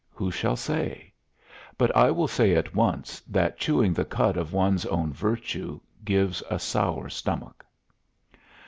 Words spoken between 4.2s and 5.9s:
of one's own virtue